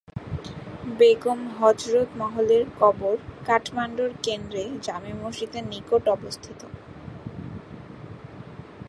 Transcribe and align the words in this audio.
বেগম 0.99 1.39
হজরত 1.59 2.09
মহলের 2.17 2.63
কবর 2.79 3.15
কাঠমান্ডুর 3.45 4.11
কেন্দ্রে 4.23 4.63
জামে 4.81 5.11
মসজিদের 5.13 5.63
নিকটে 5.63 6.09
অবস্থিত। 6.11 6.61